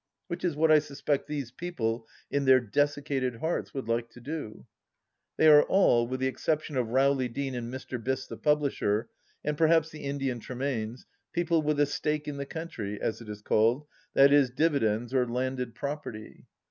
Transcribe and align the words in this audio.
which 0.29 0.43
is 0.43 0.55
what 0.55 0.71
I 0.71 0.79
suspect 0.79 1.27
these 1.27 1.51
people 1.51 2.07
in 2.31 2.45
their 2.45 2.59
desiccated 2.59 3.35
hearts 3.35 3.71
would 3.71 3.87
like 3.87 4.09
to 4.13 4.19
do? 4.19 4.65
They 5.37 5.47
are 5.47 5.61
all, 5.61 6.07
with 6.07 6.19
the 6.19 6.25
exception 6.25 6.75
of 6.75 6.87
Rowley 6.89 7.27
Deane 7.27 7.53
and 7.53 7.71
Mr. 7.71 8.03
Biss 8.03 8.27
the 8.27 8.35
publisher, 8.35 9.09
and 9.43 9.55
perhaps 9.55 9.91
the 9.91 10.01
Indian 10.01 10.39
Tremaines, 10.39 11.05
people 11.33 11.61
with 11.61 11.79
a 11.79 11.85
stake 11.85 12.27
in 12.27 12.37
the 12.37 12.47
country, 12.47 12.99
as 12.99 13.21
it 13.21 13.29
is 13.29 13.43
called, 13.43 13.85
i.e. 14.15 14.47
dividends 14.55 15.13
or 15.13 15.27
landed 15.29 15.75
property. 15.75 16.47